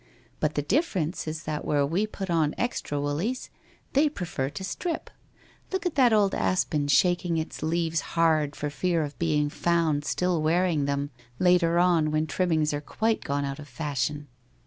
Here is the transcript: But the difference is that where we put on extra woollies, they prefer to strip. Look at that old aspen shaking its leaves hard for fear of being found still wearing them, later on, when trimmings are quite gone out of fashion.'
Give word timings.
But 0.39 0.55
the 0.55 0.63
difference 0.63 1.27
is 1.27 1.43
that 1.43 1.63
where 1.63 1.85
we 1.85 2.07
put 2.07 2.31
on 2.31 2.55
extra 2.57 2.99
woollies, 2.99 3.51
they 3.93 4.09
prefer 4.09 4.49
to 4.49 4.63
strip. 4.63 5.11
Look 5.71 5.85
at 5.85 5.93
that 5.93 6.11
old 6.11 6.33
aspen 6.33 6.87
shaking 6.87 7.37
its 7.37 7.61
leaves 7.61 8.01
hard 8.17 8.55
for 8.55 8.71
fear 8.71 9.03
of 9.03 9.19
being 9.19 9.47
found 9.51 10.03
still 10.03 10.41
wearing 10.41 10.85
them, 10.85 11.11
later 11.37 11.77
on, 11.77 12.09
when 12.09 12.25
trimmings 12.25 12.73
are 12.73 12.81
quite 12.81 13.21
gone 13.23 13.45
out 13.45 13.59
of 13.59 13.67
fashion.' 13.67 14.27